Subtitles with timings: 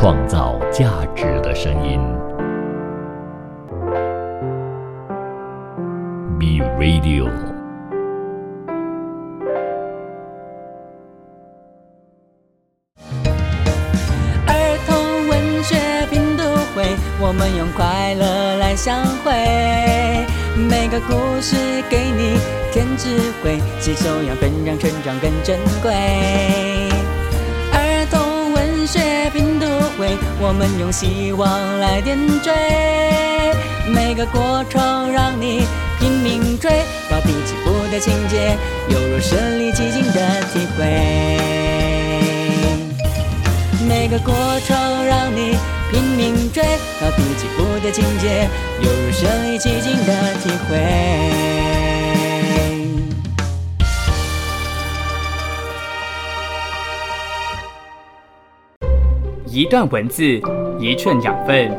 [0.00, 2.00] 创造价值的声音。
[6.38, 7.28] B Radio。
[14.46, 15.76] 儿童文学
[16.08, 16.44] 拼读
[16.74, 19.30] 会，我们用快乐来相会。
[20.56, 21.12] 每个故
[21.42, 21.56] 事
[21.90, 22.38] 给你
[22.72, 26.69] 添智慧，吸收养分让成长更珍贵。
[30.00, 32.50] 会，我们用希望来点缀。
[33.86, 35.66] 每个过程让你
[35.98, 36.70] 拼命追，
[37.10, 38.56] 高低起伏的情节，
[38.88, 41.38] 犹如身临其境的体会。
[43.86, 44.32] 每个过
[44.66, 45.58] 程让你
[45.90, 46.62] 拼命追，
[46.98, 48.48] 高低起伏的情节，
[48.80, 50.12] 犹如身临其境的
[50.42, 51.89] 体会。
[59.52, 60.40] 一段文字，
[60.78, 61.76] 一寸养分，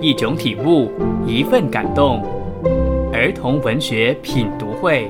[0.00, 0.90] 一种体悟，
[1.24, 2.20] 一份感动。
[3.12, 5.08] 儿童文学品读会，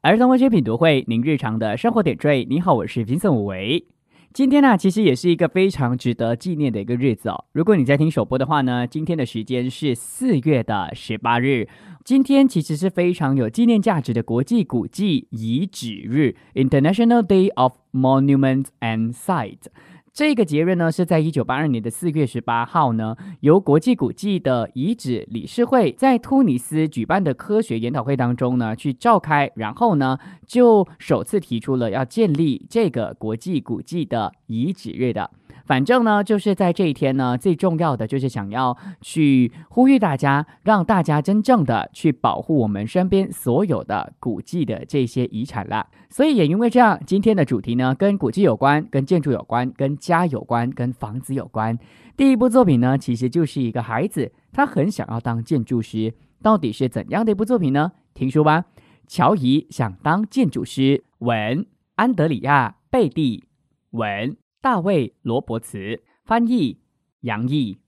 [0.00, 2.44] 儿童文学品读会，您日常的生活点缀。
[2.50, 3.86] 你好，我是金森武维。
[4.32, 7.44] 今天呢，其实也是一个非常值得纪念的一个日子哦。
[7.52, 11.68] 如果你在听首播的话呢，今天的时间是四月的十八日。
[12.06, 19.64] 今天其实是非常有纪念价值的国际古迹遗址日 （International Day of Monuments and Sites）。
[20.12, 35.28] 这个节日呢，是在一九八二年的四月十八号呢，由国际古迹的遗址理事会在突尼斯举办的科学研讨会当中呢去召开，然后呢就首次提出了要建立这个国际古迹的遗址日的。
[35.66, 45.88] 反正呢，就是在这一天呢，最重要的就是想要去呼吁大家，让大家真正的去保护我们身边所有的古迹的这些遗产了。
[46.08, 51.76] 所以也因为这样，今天的主题呢，跟古迹有关，跟建筑有关，跟家有关，跟房子有关。
[52.16, 56.14] 第一部作品呢，其实就是一个孩子，他很想要当建筑师。
[56.42, 57.90] 到底是怎样的一部作品呢？
[58.14, 58.64] 听说吧。
[59.08, 61.04] 乔伊想当建筑师。
[61.18, 63.44] 文安德里亚贝蒂
[63.90, 64.36] 文。
[64.60, 66.80] 大卫·罗伯茨翻译，
[67.20, 67.78] 杨毅，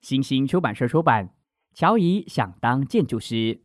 [0.00, 1.30] 新星出版社出版。
[1.74, 3.60] 乔伊想当建筑师。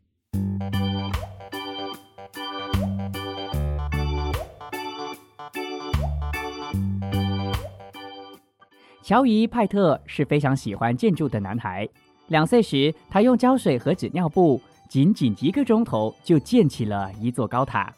[9.02, 11.88] 乔伊·派特是非常喜欢建筑的男孩。
[12.28, 17.94] 两岁时，他用胶水和纸尿布，仅仅一个钟头就建起了一座高塔。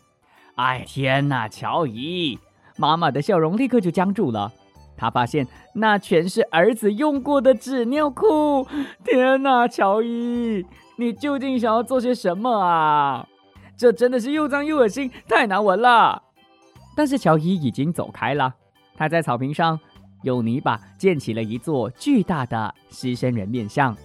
[0.57, 2.39] 哎，天哪，乔伊！
[2.79, 4.51] 妈妈的笑容立刻就僵住了。
[4.97, 8.67] 她发现那全是儿子用过的纸尿裤。
[9.05, 10.65] 天哪，乔伊，
[10.97, 13.29] 你究竟想要做些什么啊？
[13.77, 16.23] 这真的是又脏又恶心，太难闻了。
[16.97, 18.55] 但是乔伊已经走开了。
[18.97, 19.79] 他在草坪上
[20.23, 23.97] 用泥巴建起了一座巨大的狮身人面像。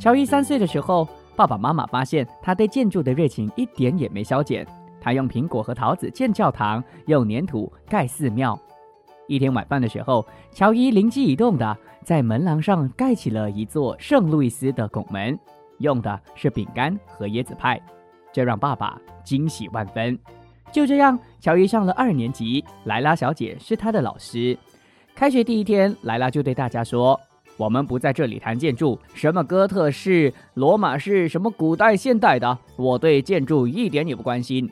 [0.00, 1.06] 乔伊三岁的时候，
[1.36, 4.66] 爸爸妈妈发现他对建筑的热情一点也没消减。
[4.98, 8.58] 他用苹果和桃子建教堂，用粘土盖寺庙。
[9.28, 15.38] 一天晚饭的时候，乔伊灵机一动的在门廊上盖起了一座圣路易斯的拱门，
[15.80, 17.78] 用的是饼干和椰子派，
[18.32, 20.18] 这让爸爸惊喜万分。
[20.72, 24.56] 就这样，乔伊上了二年级，莱拉小姐是他的老师。
[25.14, 27.20] 开学第一天，莱拉就对大家说。
[27.60, 34.70] 我们不在这里谈建筑，什么哥特式、罗马式，什么古代、现代的，我对建筑一点也不关心。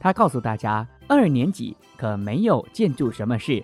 [0.00, 3.62] 他告诉大家，二年级可没有建筑什么事。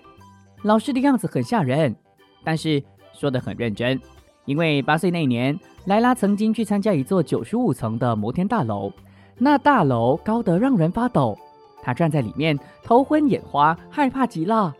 [0.62, 1.96] 老师的样子很吓人，
[2.44, 2.80] 但是
[3.12, 4.00] 说得很认真。
[4.44, 8.92] 因为八岁那年，莱拉曾经去参加一座九十五层的摩天大楼，
[9.36, 11.36] 那大楼高得让人发抖，
[11.82, 14.72] 他站在里面头昏眼花，害怕极了。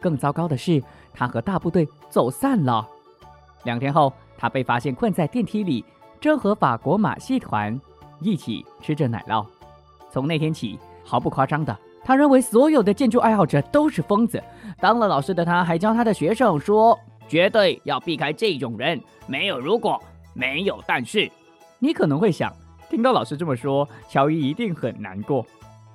[0.00, 0.80] 更糟糕的是，
[1.12, 2.90] 他和大部队走散了。
[3.64, 5.84] 两天后，他被发现困在电梯里，
[6.20, 7.78] 正和法国马戏团
[8.20, 9.44] 一起吃着奶酪。
[10.10, 14.42] 从那天起，毫不夸张的，他认为所有的建筑爱好者都是疯子。
[14.80, 20.00] 当了老师的他，还教他的学生说：“绝对要避开这种人，没有如果，
[20.34, 21.30] 没有但是。”
[21.80, 22.52] 你可能会想，
[22.88, 25.44] 听到老师这么说，乔伊一定很难过。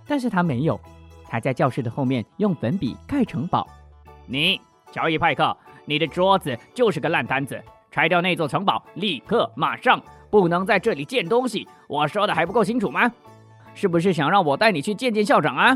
[0.05, 0.79] 但是他没有，
[1.27, 3.67] 他在教室的后面用粉笔盖城堡。
[4.25, 4.59] 你，
[4.91, 5.55] 乔伊派克。
[5.89, 7.59] 你的桌子就是个烂摊子，
[7.89, 9.99] 拆掉那座城堡，立刻马上
[10.29, 11.67] 不能在这里建东西。
[11.87, 13.11] 我说的还不够清楚吗？
[13.73, 15.75] 是不是想让我带你去见见校长啊？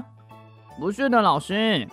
[0.80, 1.88] 不是的，老师。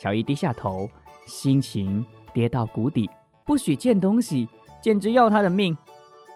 [0.00, 0.90] 乔伊低下头，
[1.26, 3.08] 心情跌到谷底。
[3.44, 4.48] 不许见东西，
[4.82, 5.76] 简直要他的命。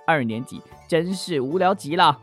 [0.07, 2.17] 二年级真是无聊极了。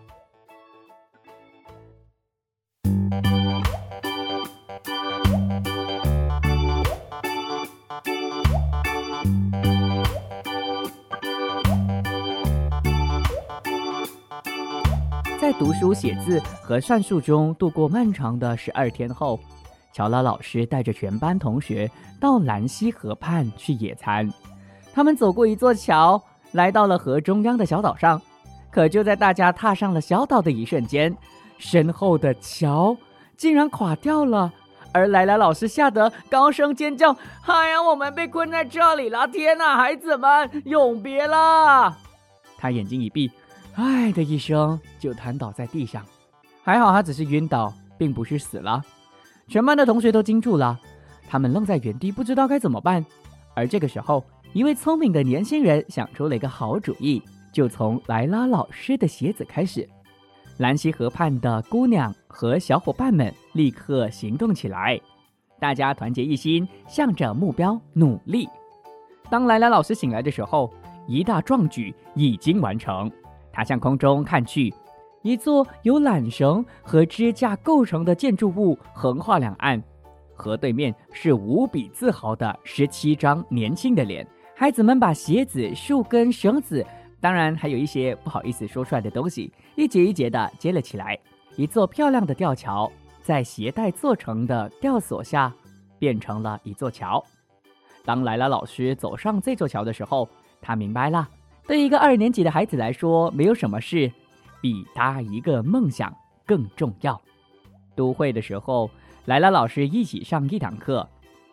[15.42, 19.40] 在读书写字和算术中度过漫长的十二天后，
[19.92, 21.90] 乔拉老师带着全班同学
[22.20, 24.32] 到兰溪河畔去野餐。
[24.94, 26.22] 他们走过一座桥，
[26.52, 28.22] 来到了河中央的小岛上。
[28.70, 31.18] 可就在大家踏上了小岛的一瞬间，
[31.58, 32.96] 身后的桥
[33.36, 34.54] 竟然垮掉了，
[34.94, 37.18] 而莱莱老师吓得高声尖叫
[37.48, 39.28] ：“哎呀，我们被困在这里了！
[39.28, 41.98] 天哪，孩子们，永别了！”
[42.60, 43.32] 他眼睛一闭。
[43.76, 46.06] 唉的一声，就瘫倒在地上。
[46.64, 48.84] 还好他只是晕倒，并不是死了。
[49.48, 50.80] 全班的同学都惊住了，
[51.28, 53.06] 他们愣在原地，不知道该怎么办。
[53.56, 54.24] 而这个时候，
[54.54, 57.22] 一位聪明的年轻人想出了一个好主意，
[57.52, 59.88] 就从莱拉老师的鞋子开始。
[60.58, 65.00] 兰溪河畔的姑娘和小伙伴们立刻行动起来，
[65.60, 68.48] 大家团结一心，向着目标努力。
[69.30, 70.72] 当莱拉老师醒来的时候，
[71.08, 73.12] 一大壮举已经完成。
[73.52, 74.74] 他向空中看去，
[75.22, 79.82] 一座由缆绳和支架构成的建筑物横跨两岸，
[80.34, 84.26] 河对面是无比自豪的十七张年轻的脸。
[84.56, 86.86] 孩子们把鞋子、树根、绳子，
[87.20, 91.18] 当然还有一些不好意思说出来的东西，一节一节的接了起来。
[91.56, 95.54] 一座漂亮的吊桥，在鞋带做成的吊索下，
[96.00, 97.24] 变成了一座桥。
[98.06, 100.28] 当莱拉老师走上这座桥的时候，
[100.62, 101.28] 他明白了。
[101.72, 104.12] 对一个二年级的孩子来说，没有什么事
[104.60, 106.14] 比他一个梦想
[106.46, 107.18] 更重要。
[107.96, 108.92] 都会的时候，
[109.24, 111.08] 来了老师一起上一堂课：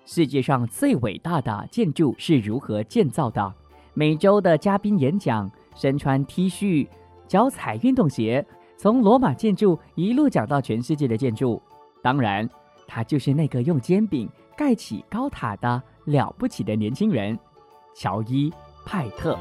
[0.05, 3.55] 世界上最伟大的建筑是如何建造的？
[3.95, 6.89] 每周的嘉宾演讲，身穿 T 恤，
[7.29, 8.45] 脚踩运动鞋，
[8.77, 11.63] 从罗马建筑一路讲到全世界的建筑。
[12.03, 12.51] 当然，
[12.89, 17.39] 他就是那个用煎饼盖起高塔的了不起的年轻人——
[17.95, 18.51] 乔伊·
[18.85, 19.39] 派特。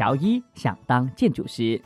[0.00, 1.78] 乔伊想当建筑师，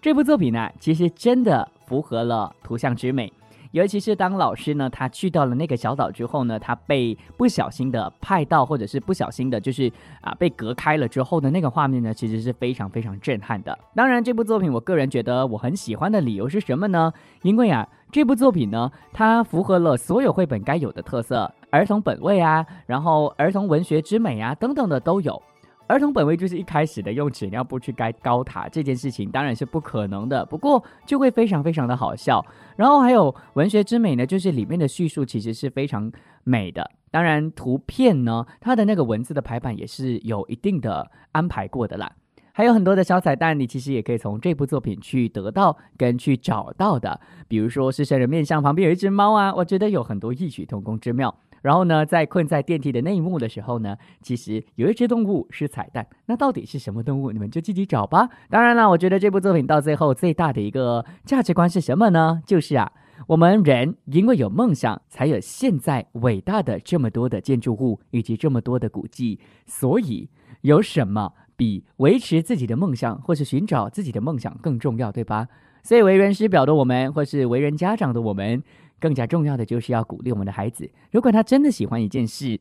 [0.00, 3.32] 这部作品呢，其实真的符合了图像之美。
[3.72, 13.76] 尤其是当老师呢，他去到了那个小岛之后呢，他被不小心的派到，或者是不小心的，就是啊被隔开了之后的那个画面呢，其实是非常非常震撼的。
[13.92, 17.12] 当然，这部作品我个人觉得我很喜欢的理由是什么呢？
[17.42, 25.42] 因为啊，这部作品呢，它符合了所有绘本该有的特色，儿童本位啊，然后儿童文学之美啊等等的都有。
[25.88, 32.44] 儿童本位就是一开始的用纸尿布去盖高塔这件事情当然是不可能的，不过就会非常非常的好笑。
[32.76, 36.12] 然后还有文学之美呢，就是里面的叙述其实是非常
[36.44, 36.88] 美的。
[37.10, 42.12] 当然图片呢，它的那个文字的排版也是有一定的安排过的啦。
[42.52, 47.18] 还有很多的小彩蛋，你其实也可以从这部作品去得到跟去找到的。
[47.46, 51.34] 比如说是圣人面像旁边有一只猫啊，我觉得有很多异曲同工之妙。
[51.62, 57.32] 然后呢，在困在电梯的那一幕的时候呢，其实有一只动物是彩蛋，那到底是什么动物？
[57.32, 58.28] 你们就自己找吧。
[58.48, 62.42] 当然了，我觉得这部作品到最后最大的一个价值观是什么呢？
[62.46, 62.92] 就是啊，
[63.26, 69.40] 我们人因为有梦想，才有现在伟大的这么多的建筑物以及这么多的古迹。
[69.66, 70.28] 所以，
[70.60, 75.48] 有什么比维持自己的梦想或是寻找自己的梦想更重要，对吧？
[75.82, 78.62] 所以，为人师表的我们，或是为人家长的我们。
[79.00, 82.60] 更加重要的就是要鼓励我们的孩子，如果他真的喜欢一件事，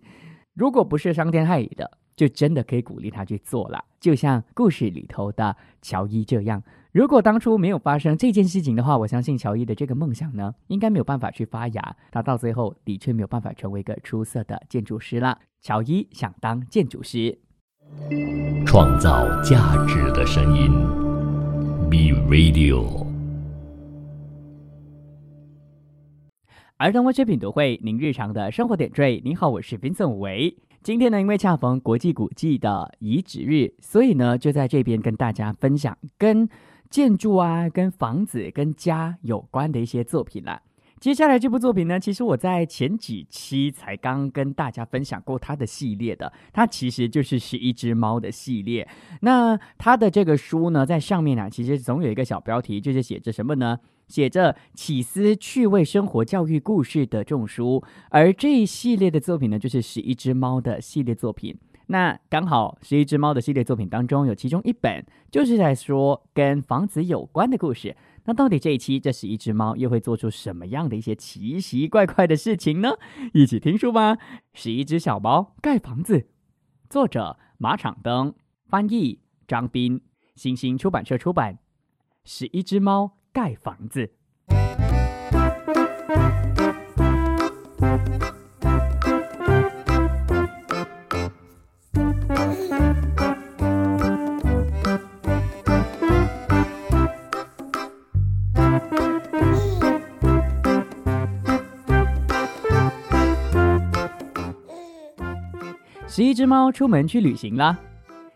[0.53, 3.83] 如果不是伤天害理的，就真的可以鼓励他去做了。
[3.99, 11.95] 就像故事里头的乔伊这样，如果当初没有发生这件事情的话，我相信乔伊的这个梦想呢，应该没有办法去发芽。
[12.11, 15.39] 他到最后的确没有办法成为一个出色的建筑师了。
[15.61, 17.37] 乔伊想当建筑师，
[18.65, 20.71] 创造价值的声音
[21.89, 23.06] ，Be Radio。
[26.79, 29.19] 儿童文学品读会，您日常的生活点缀。
[29.25, 30.55] 您好，我是 Vincent 维。
[30.83, 36.47] 今天呢，因为恰逢国际古迹的遗址日，所以呢，就在这边跟大家分享跟
[36.87, 40.61] 建筑啊、跟房子、跟家有关的一些作品了。
[40.99, 48.87] 接下来这部作品呢，其实我在前几期才刚跟大家分享过它的系列的，它其实就是是一只猫的系列。
[49.21, 53.79] 那它的这个书呢，在上面呢，其实总有一个小标题，就是写着什么呢？
[54.07, 57.83] 写着起司趣味生活教育故事的这种书。
[58.09, 61.55] 而这一系列的作品呢，就是十一只猫的系列作品。
[61.89, 67.95] 那刚好十一只猫的系列作品当中有其中一本就是在说跟房子有关的故事。
[68.27, 72.89] 那到底这一期这十一只猫又会做出什么样的一些奇奇怪怪的事情呢？
[73.33, 74.17] 一起听书吧！
[74.53, 76.27] 十一只小猫盖房子，
[76.89, 80.01] 作者马场灯，翻译张斌，
[80.35, 81.59] 星星出版社出版。
[82.25, 84.16] 十一只猫盖房子。
[106.27, 107.77] 一只猫出门去旅行了，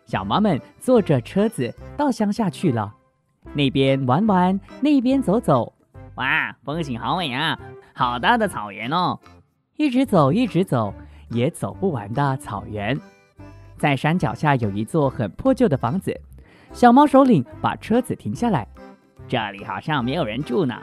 [0.05, 2.89] 小猫们坐着车子到乡下去了。
[3.53, 5.73] 那边玩玩，那边走走，
[6.15, 7.59] 哇，风景好美啊！
[7.91, 9.19] 好大的草原哦！
[9.75, 10.93] 一直走，一直走，
[11.31, 12.97] 也走不完的草原。
[13.77, 16.17] 在山脚下有一座很破旧的房子，
[16.71, 18.65] 小猫首领把车子停下来。
[19.27, 20.81] 这里好像没有人住呢。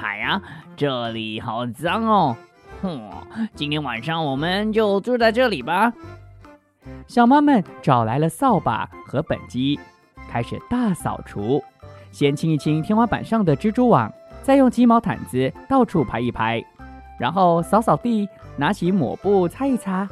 [0.00, 0.40] 哎呀，
[0.74, 2.34] 这里好脏哦！
[2.80, 3.10] 哼，
[3.54, 5.92] 今天晚上我们就住在这里吧。
[7.08, 9.80] 小猫们找来了扫把和本机，
[10.30, 11.64] 开始大扫除。
[12.12, 14.12] 先清一清天花板上的蜘蛛网，
[14.42, 16.62] 再用鸡毛毯子到处拍一拍，
[17.18, 20.06] 然后扫扫地，拿起抹布擦一擦。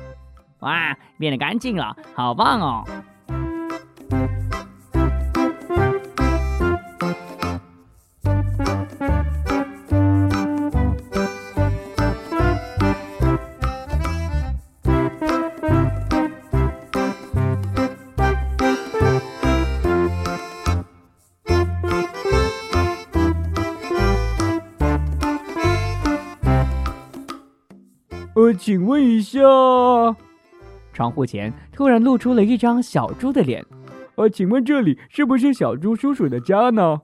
[0.60, 2.84] 哇，变得干净了，好棒哦！
[28.46, 29.40] 呃，请问一下，
[30.92, 33.66] 窗户前突然露出了一张小猪的脸。
[34.14, 37.00] 呃，请问这里是不是小猪叔叔的家呢？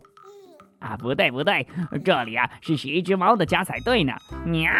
[0.78, 1.66] 啊，不对不对，
[2.04, 4.12] 这里啊是十一只猫的家才对呢。
[4.44, 4.70] 喵，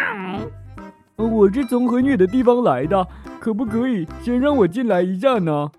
[1.17, 3.05] 我是从很远的地方来的，
[3.41, 5.69] 可不可以先让我进来一下呢？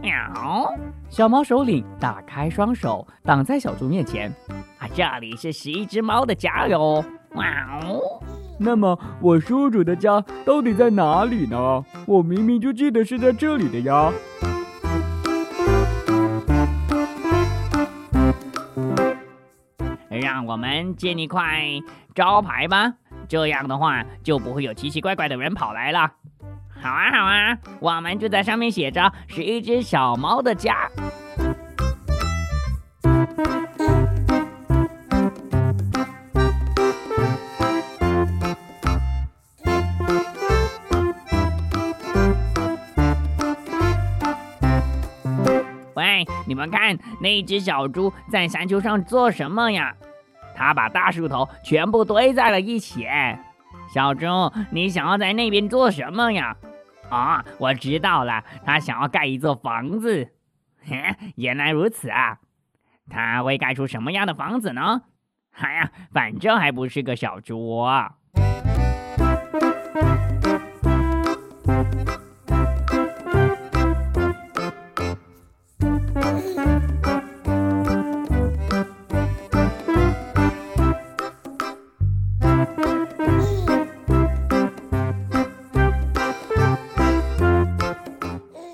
[0.00, 0.74] 喵，
[1.08, 4.28] 小猫首领打开双手挡在小猪面前。
[4.80, 7.04] 啊，这里是十一只猫的家哟。
[7.34, 8.00] 喵。
[8.58, 11.84] 那么我叔叔的家到底在哪里呢？
[12.06, 14.12] 我明明就记得是在这里的呀。
[20.08, 21.60] 让我们建一块
[22.14, 22.94] 招牌吧，
[23.26, 26.12] 这样的话就不会有奇奇怪怪的人跑来了。
[26.80, 30.88] 好啊，好啊，我们就在上面写着“是一只小猫的家”。
[46.52, 49.96] 你们看，那只小猪在山丘上做什么呀？
[50.54, 53.06] 它把大树头全部堆在了一起。
[53.90, 54.26] 小猪，
[54.70, 56.54] 你想要在那边做什么呀？
[57.08, 60.28] 啊，我知道了，它想要盖一座房子。
[60.84, 62.40] 嘿原来如此啊！
[63.08, 65.00] 它会盖出什么样的房子呢？
[65.52, 67.78] 哎呀，反正还不是个小猪。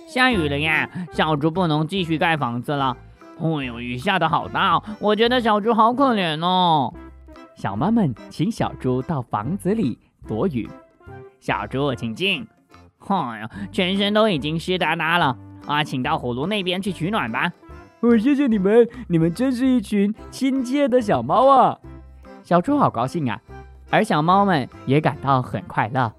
[0.08, 2.96] 下雨了呀，小猪不能继续盖房子了。
[3.40, 6.92] 哎呦，雨下的好大，我觉得小猪好可怜哦。
[7.54, 9.96] 小猫们请小猪到房子里
[10.26, 10.68] 躲雨。
[11.38, 12.46] 小猪，请进。
[13.08, 15.36] 哎呀，全身都已经湿哒哒了
[15.66, 17.50] 啊，请到火炉那边去取暖吧。
[18.00, 21.78] 哦，谢谢你们，你们真是一群亲切的小猫啊。
[22.42, 23.40] 小猪好高兴啊，
[23.90, 26.12] 而小猫们也感到很快乐。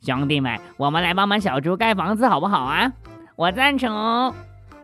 [0.00, 2.92] 兄弟们，我们来帮忙小猪盖房子好不好啊？
[3.36, 4.32] 我赞成。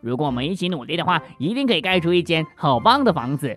[0.00, 3.56] 如果我们一起努力的话，一定可以盖出一间好棒的房子。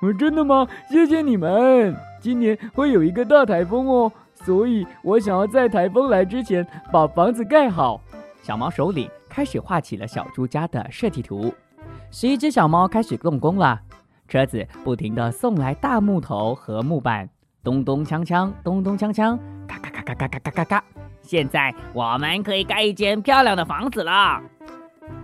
[0.00, 0.66] 哦，真的吗？
[0.90, 1.94] 谢谢你们。
[2.20, 4.10] 今年会有一个大台风哦，
[4.44, 8.00] 所以我想要在台风来之前把房子盖好。
[8.42, 11.52] 小猫首领开始画起了小猪家的设计图。
[12.10, 13.80] 十一只小猫开始动工了，
[14.28, 17.28] 车子不停地送来大木头和木板，
[17.62, 20.84] 咚咚锵锵，咚咚锵锵，咔咔咔咔咔咔咔咔咔。
[21.22, 24.42] 现在我们可以盖一间漂亮的房子了。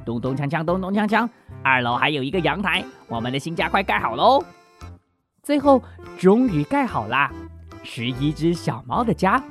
[0.04, 1.28] 咚咚锵锵，咚咚锵锵。
[1.62, 4.42] 二楼还有一个阳台，我们的新家快盖好喽！
[5.42, 5.82] 最后
[6.18, 7.30] 终于盖好啦，
[7.82, 9.42] 十一只小猫的家。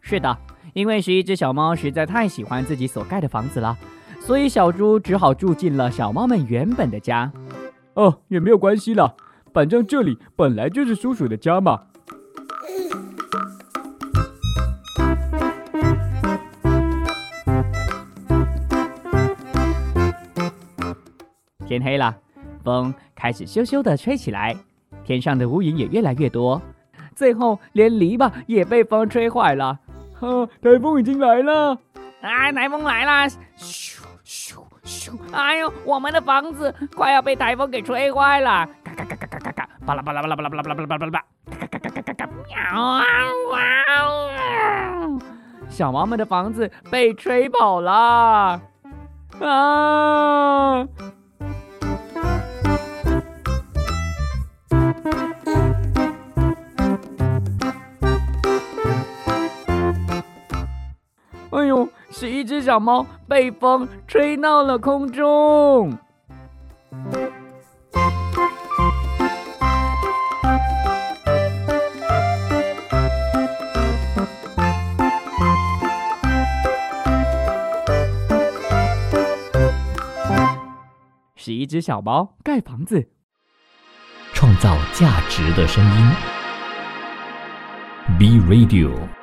[0.00, 0.36] 是的，
[0.72, 3.76] 因为十一只小猫实在太喜欢自己所盖的房子了，
[4.20, 7.30] 所以小猪只好住进了小猫们原本的家。
[7.94, 9.16] 哦，也没有关系了，
[9.52, 11.82] 反正这里本来就是叔叔的家嘛。
[21.66, 22.16] 天黑了，
[22.64, 24.56] 风开始咻咻的吹起来，
[25.04, 26.62] 天上的乌云也越来越多，
[27.18, 29.76] 最后连篱笆也被风吹坏了。
[30.20, 31.76] 哈，台风已经来了！
[32.20, 33.28] 啊，台风来了！
[33.58, 35.18] 咻咻咻！
[35.32, 38.64] 哎呦，我们的房子快要被台风给吹坏了！
[38.84, 39.68] 嘎嘎嘎嘎嘎嘎嘎！
[39.84, 41.24] 巴拉巴拉巴拉巴拉巴拉巴拉巴拉巴拉巴拉！
[41.58, 42.28] 嘎嘎嘎嘎嘎嘎！
[42.46, 43.02] 喵啊！
[43.50, 43.58] 哇
[44.00, 45.20] 哦！
[45.68, 48.60] 小猫们的房子被吹跑了！
[49.40, 50.86] 啊！
[61.58, 65.98] 哎呦，是一只小猫被风吹到了空中。
[81.34, 83.08] 是一只小猫盖房子，
[84.32, 86.12] 创造价值的声音。
[88.16, 89.17] B Radio。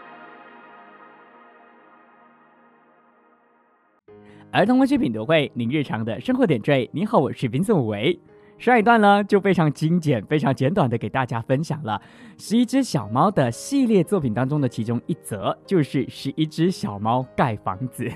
[4.56, 6.90] 儿童文学品读会，您日常的生活点缀。
[6.94, 8.18] 你好，我是冰宋维。
[8.58, 12.02] 上一段呢，就非常精简、非常简短的给大家分享了
[12.38, 18.10] 十一只小猫的系列作品当中的其中一则，就是十一只小猫盖房子，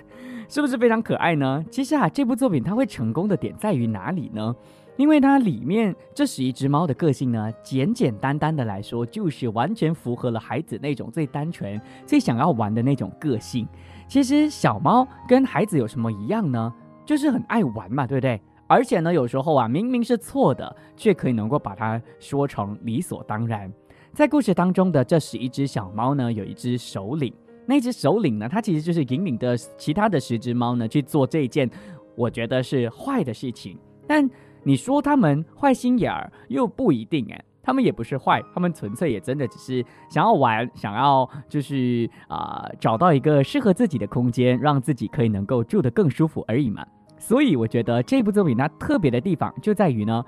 [0.48, 1.62] 是不是非常可爱呢？
[1.70, 4.56] 其实啊，这部作品它会成功的点在于哪里呢？
[4.96, 13.68] 因为它里面这十一只猫的个性呢，简简单单的来说，就是完全符合了孩子那种最单纯、最想要玩的那种个性。
[14.10, 16.74] 其实小猫跟孩子有什么一样呢？
[17.06, 18.42] 就是很爱玩嘛，对不对？
[18.66, 23.72] 而且呢，有时候啊，明明是错的，却可以能够把它说成理所当然。
[24.12, 27.32] 在故事当中的这十一只小猫呢，有一只首领，
[27.68, 31.70] 那只首领呢，它其实就是引领的其他的十只猫呢去做这件
[32.16, 33.78] 我觉得是坏的事情。
[34.08, 34.28] 但
[34.64, 37.46] 你说他们坏心眼儿又不一定哎。
[37.62, 46.86] 他们也不是坏，他们纯粹也真的只是想要玩，想要就是啊找到一个适合自己的空间，让自己可以能够住得更舒服而已嘛。
[47.18, 50.24] 所以我觉得这部作品它特别的地方就在于呢。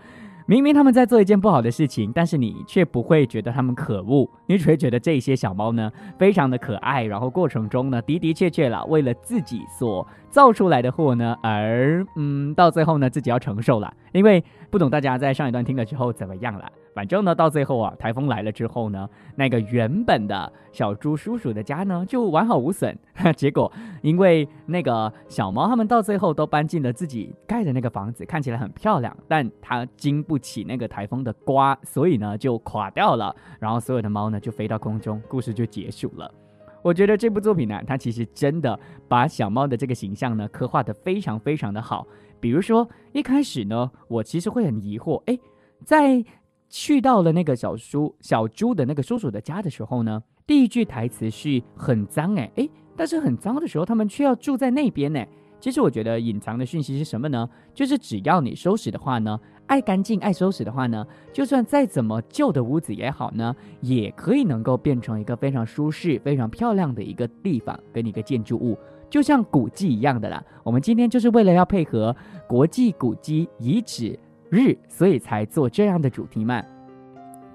[0.48, 13.94] 明明他们在做一件不好的事情，但是你却不会觉得他们可恶，你只会觉得这些小猫呢非常的可爱，然后过程中呢的的确确了为了自己所造出来的祸呢，而嗯到最后呢自己要承受了。
[14.12, 16.72] 因为不懂大家在上一段听了之后怎么样了？
[16.94, 22.98] 反正呢到最后啊台风来了之后呢，那个原本的小猪叔叔的家呢就完好无损，
[23.36, 33.36] 结果因为那个小猫他们到最后都搬进了自己盖的那个房子，看起来很漂亮，但它经不起那个台风的刮，所以呢就垮掉了。
[33.60, 36.34] 然后所有的猫呢就飞到空中，故事就结束了。
[36.82, 42.08] 我觉得这部作品呢，它其实真的把小猫的这个形象呢刻画的非常非常的好。
[42.42, 45.40] 比如说一开始呢，我其实会很疑惑，哎，
[45.86, 46.22] 在
[46.68, 55.24] 去到了那个小叔小猪的那个叔叔的家的时候呢，第一句台词是很脏，哎哎，但是很脏的时候，他们却要住在那边呢。
[55.60, 57.48] 其实我觉得隐藏的讯息是什么呢？
[57.72, 68.76] 就是只要你收拾的话呢，爱干净、爱收拾的话呢，就算再怎么旧的屋子也好呢，也可以能够变成一个非常舒适、非常漂亮的一个地方跟一个建筑物，
[69.12, 70.44] 就像古迹一样的啦。
[70.64, 72.16] 我们今天就是为了要配合
[72.48, 74.18] 国际古迹遗址
[74.50, 76.64] 日，所以才做这样的主题嘛。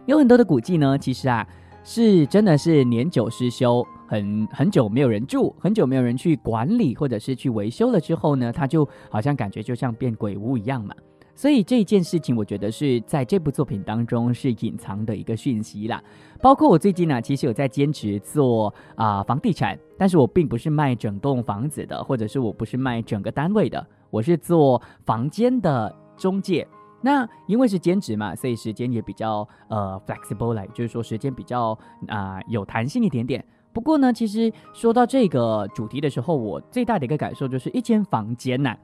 [0.04, 1.44] 有很多的古迹呢，其实啊，
[1.82, 3.84] 是真的是年久失修。
[4.08, 10.94] 很很久没有人住，很久没有人去管理或者是去维修了之后呢，它就好像感觉就像变鬼屋一样嘛。
[11.36, 16.02] 所以这件事情，我觉得是在这部作品当中是隐藏的一个讯息啦。
[16.40, 26.66] 包括我最近呢，其实有在坚持做啊房地产，但是我并不是卖整栋房子的，或者是我不是卖整个单位的，我是做房间的中介。
[27.02, 33.44] 那因为是兼职嘛，所以时间也比较呃 flexible 来，就是说时间比较啊有弹性一点点。
[33.74, 38.74] 不过呢，其实说到这个主题的时候，我最大的一个感受就是一间房间呐，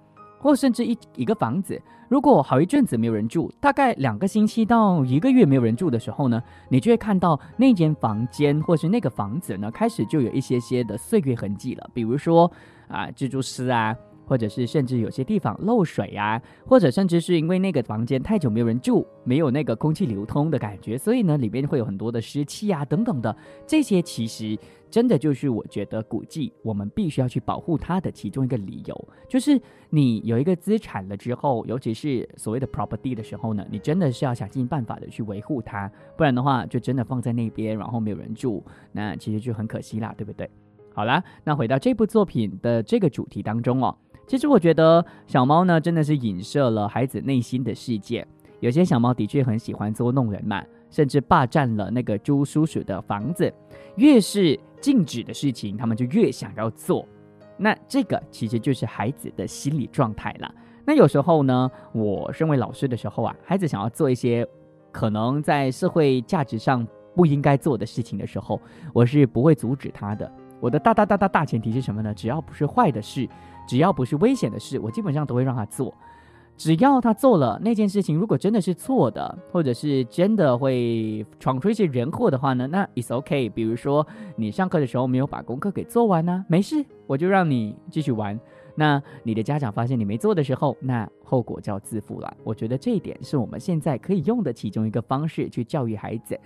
[0.43, 11.89] 或甚至一一个房子，如果好一阵子没有人住，大概两个星期到一个月没有人住的时候呢，你就会看到那间房间或是那个房子呢，开始就有一些些的岁月痕迹了。
[11.95, 12.51] 比如说
[12.89, 13.97] 啊，蜘蛛丝啊，
[14.27, 23.35] 或者是甚至有些地方漏水啊，或者甚至是因为那个房间太久没有人住，没有那个空气流通的感觉，所以呢里边会有很多的湿气啊等等的，
[23.67, 24.59] 这些其实
[24.91, 40.49] 真的就是我觉得古迹我们必须要去保护它的其中一个理由，就是你有一个资产了之后，尤其是所谓的 property 的时候呢，你真的是要想尽办法的去维护它，不然的话就真的放在那边，然后没有人住，那其实就很可惜啦，对不对？
[40.95, 43.97] 好啦，那回到这部作品的这个主题当中哦。
[44.33, 48.27] 其实我觉得小猫呢，真的是影射了孩子内心的世界。
[48.61, 53.53] 有些小猫的确很喜欢捉弄人嘛，甚至霸占了那个猪叔叔的房子。
[53.97, 57.07] 越是禁止的事情，他们就越想要做。
[57.59, 60.51] 那这个其实就是孩子的心理状态了。
[60.87, 64.49] 那有时候呢，我身为老师的时候啊，孩子想要做一些
[64.91, 68.59] 可能在社会价值上不应该做的事情的时候，
[68.95, 70.33] 我是不会阻止他的。
[70.59, 72.15] 我的大大大大大前提是什么呢？
[72.15, 73.29] 只要不是坏的事，
[73.67, 75.93] 只要不是危险的事，我基本上都会让他做。
[76.55, 83.51] 只要他做了那件事情，如果真的是错的，或者是真的会闯出一些人祸的话呢，那 it's okay。
[83.51, 88.39] 比如说你上课的时候没有把功课给做完呢，没事，我就让你继续玩。
[88.75, 92.33] 那你的家长发现你没做的时候，那后果就要自负了。
[92.45, 96.39] 我觉得这一点是我们现在可以用的其中一个方式去教育孩子。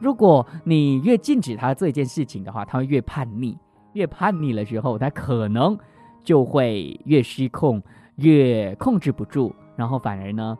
[0.00, 3.56] 如果你越禁止他做一件事情的话，他会越叛逆，
[3.94, 5.78] 越叛逆了之后，他可能
[6.22, 7.82] 就会越失控，
[8.16, 10.56] 越控制不住，然后反而呢，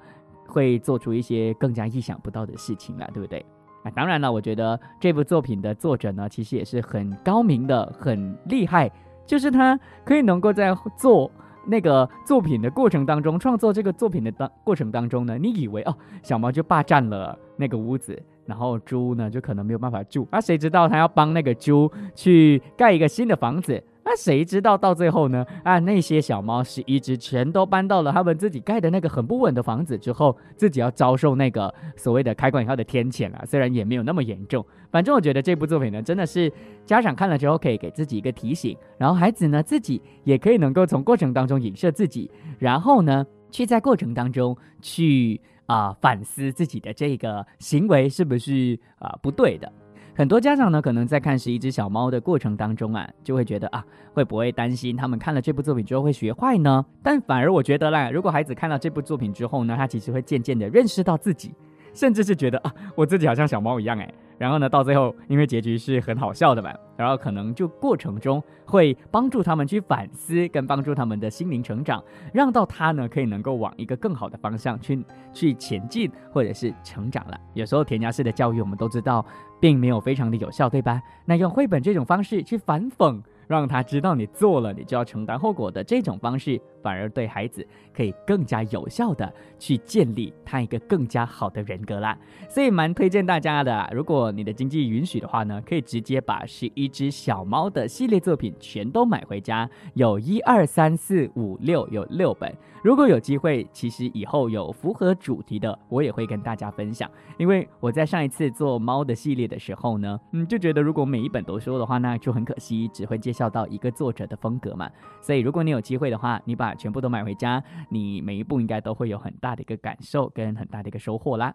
[0.46, 3.44] 会做出一些更加意想不到的事情了，对不对？
[3.84, 8.90] 啊，当然了，我觉得这部作品的作者呢，其实也是很高明的，很厉害，
[9.26, 11.30] 就是他可以能够在做
[11.66, 18.20] 那个作品的过程当中，创作这个作品的当过程当中呢，你以为哦，小猫就霸占了那个屋子。
[18.44, 20.26] 然后猪呢，就可能没有办法住。
[20.32, 23.80] 那谁知道他要帮那个猪去盖一个新的房子？
[24.04, 25.46] 那谁知道到最后呢？
[25.62, 33.44] 啊，那些小猫是一只全都搬到了他们自己盖的那个很不稳的房子之后，自己要遭受那个所谓的开关以后的天谴了。
[33.46, 36.52] 虽然也没有那么严重，反正我觉得这部作品呢，真的是
[36.84, 45.40] 家长看了之后可以给自己一个提醒，然后孩子呢自己也可以能够从过程当中影射自己，然后呢去在过程当中去。
[45.66, 49.72] 啊，反思自己的这个行为是不是啊不对的？
[50.14, 56.84] 很多家长呢，可能在看《十一只小猫》的过程当中啊，就会觉得啊，会不会担心他们看了这部作品之后会学坏呢？
[57.02, 61.54] 但反而我觉得啦，如果孩子看到这部作品之后呢，他其实会渐渐的认识到自己。
[61.94, 77.38] 甚至是觉得啊，我自己好像小猫一样哎，然后呢，到最后因为结局是很好笑的嘛，然后可能就过程中会帮助他们去反思，跟帮助他们的心灵成长，让到他呢可以能够往一个更好的方向去去前进，或者是成长了。
[77.54, 79.24] 有时候填鸭式的教育我们都知道，
[79.60, 81.00] 并没有非常的有效，对吧？
[81.24, 83.20] 那用绘本这种方式去反讽。
[83.46, 92.16] 让他知道你做了，你就要承担后果的这种方式，反而对孩子可以更加有效的去建立他一个更加好的人格啦。
[92.48, 102.52] 所以蛮推荐大家的，如果你的经济允许的话呢，可以直接把十一只小猫的系列作品全都买回家，有一二三四五六，有六本。
[102.82, 107.08] 如果有机会，其实以后有符合主题的，我也会跟大家分享。
[107.38, 114.90] 因为我在上一次做猫的系列的时候呢，嗯，就觉得如果每一本都说的话，那就很可惜，只会介绍到一个作者的风格嘛。
[115.20, 121.54] 所以如果你有机会的话，你把全部都买回家，你每一步应该都会有很大的一个感受跟很大的一个收获啦。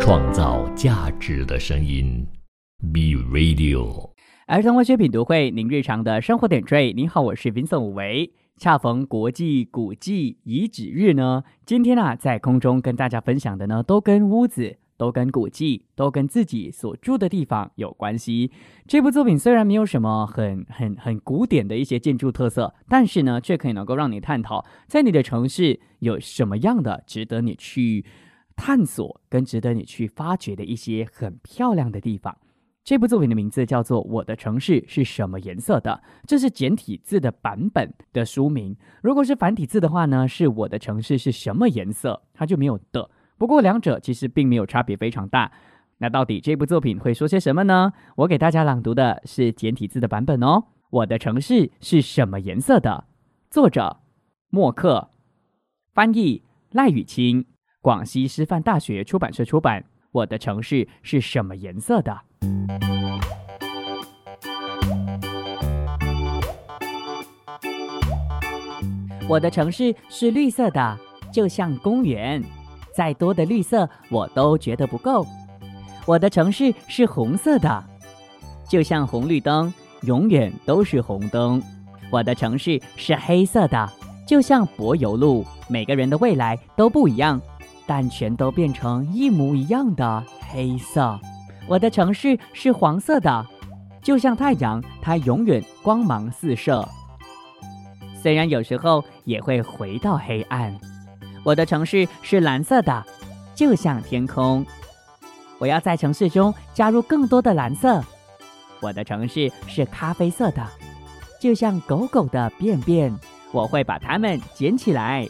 [0.00, 2.26] 创造价值的声音
[2.80, 4.08] ，Be Radio。
[4.46, 6.94] 儿童文学品读会，您日常的生活点缀。
[6.94, 8.32] 您好，我是 Vincent 武维。
[8.56, 18.52] 恰逢国际古迹遗址日呢，今天啊，在空中跟大家分享的呢，都跟屋子、都跟古迹、都跟自己所住的地方有关系。
[18.86, 28.04] 这部作品虽然没有什么很很很古典的一些建筑特色，但是呢，却可以能够让你探讨，在你的城市有什么样的值得你去
[28.54, 32.36] 探索跟值得你去发掘的一些很漂亮的地方。
[32.84, 38.76] 这部作品的名字叫做《我的城市是什么颜色的》，这是简体字的版本的书名。
[39.02, 43.10] 如果是繁体字的话呢，是我的城市是什么颜色，它就没有的。
[43.38, 45.50] 不过两者其实并没有差别非常大。
[45.96, 47.94] 那到底这部作品会说些什么呢？
[48.16, 50.58] 我给大家朗读的是简体字的版本哦。
[50.90, 53.06] 《我的城市是什么颜色的》，
[53.50, 54.00] 作者
[54.50, 55.08] 默克，
[55.94, 57.46] 翻译赖雨清，
[57.80, 59.86] 广西师范大学出版社出版。
[60.12, 62.20] 我的城市是什么颜色的？
[69.26, 70.98] 我的城市是绿色的，
[71.32, 72.44] 就像公园，
[72.94, 75.26] 再多的绿色我都觉得不够。
[76.06, 77.84] 我的城市是红色的，
[78.68, 81.60] 就像红绿灯，永远都是红灯。
[82.10, 83.90] 我的城市是黑色的，
[84.26, 87.40] 就像柏油路，每个人的未来都不一样，
[87.86, 91.18] 但全都变成一模一样的黑色。
[91.66, 93.46] 我的城市是黄色的，
[94.02, 96.86] 就像太阳，它永远光芒四射。
[98.20, 100.74] 虽然有时候也会回到黑暗。
[101.42, 103.04] 我的城市是蓝色的，
[103.54, 104.64] 就像天空。
[105.58, 108.02] 我要在城市中加入更多的蓝色。
[108.80, 110.66] 我的城市是咖啡色的，
[111.40, 113.14] 就像狗狗的便便。
[113.52, 115.26] 我会把它们捡起来。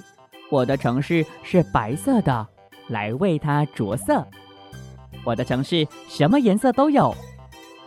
[0.50, 2.46] 我的城市是白色的，
[2.88, 4.26] 来为它着色。
[5.24, 7.14] 我的城市什么颜色都有。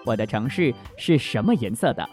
[0.06, 2.10] 我的城市是什么颜色的？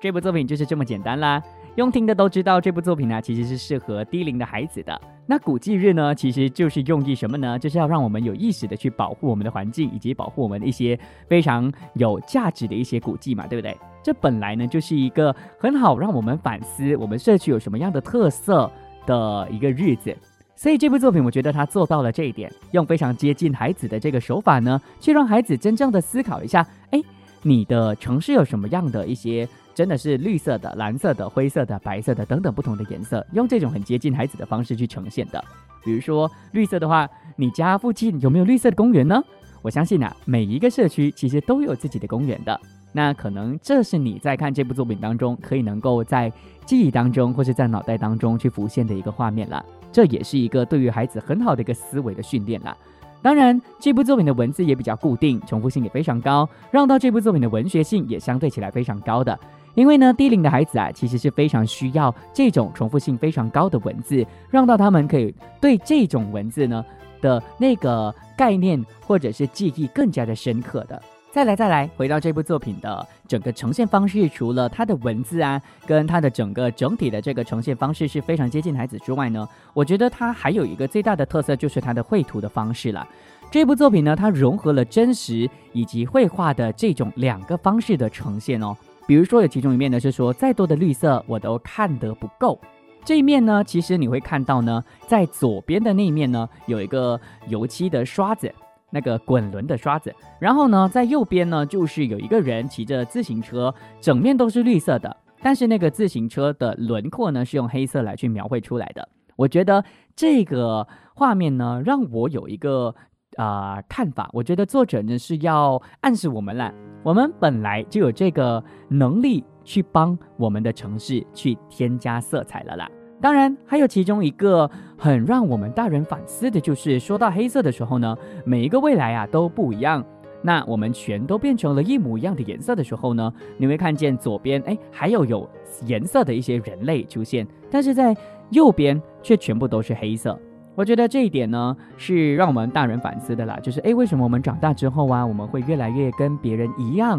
[0.00, 1.42] 这部作品就是这么简单啦。
[1.76, 5.00] 用听的都知道，这部作品呢其实是适合低龄的孩子的。
[5.26, 7.58] 那古迹日呢，其实就是用意什么呢？
[7.58, 13.76] 就是要让我们有意识的去保护我们的环境，以及保护我们的一些非常有价值的一些古迹嘛，对不对？
[14.02, 18.70] 这本来呢就是一个很好让我们反思我们社区有什么样的特色
[19.06, 20.16] 的一个日子。
[20.56, 27.02] 所以这部作品，我觉得他做到了这一点，用非常接近孩子的这个手法呢，去让孩子真正的思考一下：哎，
[27.42, 29.48] 你的城市有什么样的一些？
[29.74, 35.44] 真的是绿色的、蓝色的、灰色的、白色的等等不同的颜色，用这种很接近孩子的方式去呈现的。
[35.82, 39.20] 比如说绿色的话，你家附近有没有绿色的公园呢？
[39.62, 42.60] 我相信啊，每一个社区其实都有自己的公园的。
[42.96, 46.32] 那可能这是你在看这部作品当中，可以能够在
[46.64, 49.62] 记忆当中或是在脑袋当中去浮现的一个画面了。
[49.90, 52.76] 这也是一个对于孩子很好的一个思维的训练了。
[53.20, 59.36] 当然，这部作品的文字也比较固定，重复性也非常高，让到这部作品的文学性也相对起来非常高的。
[59.74, 66.84] 因为呢，低龄的孩子啊，其实是非常需要这种重复性非常高的文字，让到他们可以对这种文字呢
[67.20, 71.02] 的那个概念或者是记忆更加的深刻的。
[71.34, 83.04] 再来，再来，回到这部作品的整个呈现方式，除了它的文字啊，跟它的整个整体的这个呈现方式是非常接近孩子之外呢，我觉得它还有一个最大的特色就是它的绘图的方式了。
[83.50, 88.72] 这部作品呢，它融合了真实以及绘画的这种两个方式的呈现哦。
[89.04, 92.56] 比如说有其中一面呢，是说再多的绿色我都看得不够。
[93.04, 98.54] 这一面呢，其实你会看到呢，在左边的那一面呢，有一个油漆的刷子，
[98.94, 100.14] 那个滚轮的刷子。
[100.40, 109.08] 然后呢，在右边呢，就是有一个人骑着自行车，整面都是绿色的，但是那个自行车的轮廓呢，是用黑色来去描绘出来的。
[109.36, 112.94] 我觉得这个画面呢，让我有一个。
[113.36, 122.88] 啊，看法，我觉得作者呢是要暗示我们了，我们本来就有这个能力去帮我们的城市去添加色彩了啦。
[123.24, 130.04] 当然，还有其中一个很让我们大人反思的，就是说到黑色的时候呢，每一个未来啊都不一样。
[130.42, 135.48] 那我们全都变成了一模一样的颜色的时候呢，你会看见左边哎还有有
[135.86, 138.14] 颜色的一些人类出现，但是在
[138.50, 140.38] 右边却全部都是黑色。
[140.74, 143.58] 我觉得这一点呢，是让我们大人反思的啦。
[143.62, 147.18] 就是，哎，为什么我们长大之后啊，我们会越来越跟别人一样，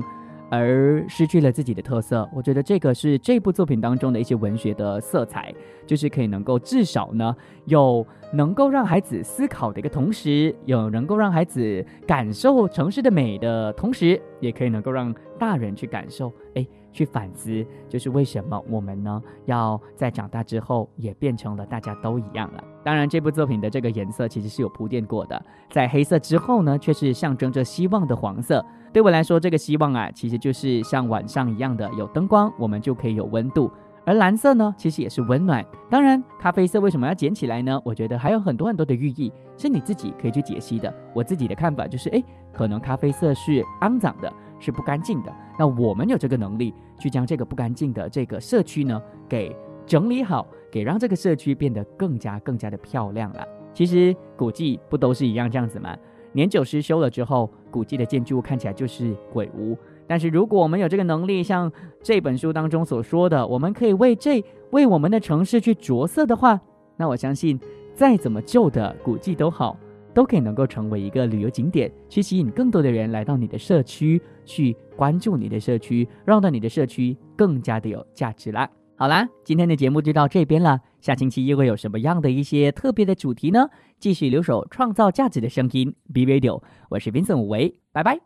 [0.50, 2.28] 而失去了自己的特色？
[2.34, 5.54] 我觉得这个是这部作品当中的一些文学的色彩，
[5.86, 16.66] 就是可以能够至少呢，有能够让孩子思考的一个同时，有能够让孩子感受城市的美的同时，也可以能够让大人去感受，哎。
[16.96, 22.64] 去反思，就是为什么我们呢要在长大之后也变成了大家都一样了？
[22.86, 28.64] 当然，这部作品的这个颜色其实是有铺垫过的，在黑色之后呢，却是象征着希望的黄色。
[28.94, 33.72] 对我来说，这个希望啊，其实就是像晚上一样的有灯光，我们就可以有温度。
[34.06, 35.66] 而蓝色呢，其实也是温暖。
[35.90, 37.82] 当然，咖啡色为什么要捡起来呢？
[37.84, 40.94] 我觉得还有很多很多的寓意，是你自己可以去解析的。
[41.12, 44.32] 我自己的看法就是，哎，可能咖啡色是肮脏的。
[44.58, 49.54] 是不干净的，那我们有这个能力去将这个不干净的这个社区呢给
[49.86, 53.48] 整理好，给让这个社区变得更加更加的漂亮了。
[53.74, 55.96] 其实古迹不都是一样这样子吗？
[56.32, 59.78] 年久失修了之后，古迹的建筑物看起来就是鬼屋。
[60.08, 61.72] 但是如果我们有这个能力，像
[62.02, 66.60] 这本书当中所说的，我们可以为这为我们的城市去着色的话，
[66.98, 67.60] 那我相信
[67.94, 69.78] 再怎么旧的古迹都好。
[70.14, 78.70] 都可以能够成为一个旅游景点，去吸引更多的人来到你的社区，去关注你的社区，让到你的社区更加的有价值啦。
[78.98, 83.68] 好啦，今天的节目就到这边了，下星期又会有什么样的一些特别的主题呢？
[84.00, 88.22] 继续留守创造价值的声音，B Radio，我是 Vincent 武维，拜拜。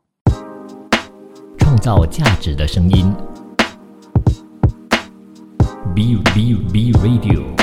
[1.57, 3.11] 创造价值的声音
[5.95, 7.58] ，B B B Radio。